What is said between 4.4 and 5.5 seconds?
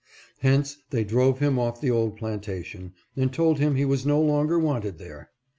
wanted there.